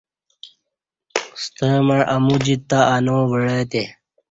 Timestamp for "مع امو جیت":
1.87-2.61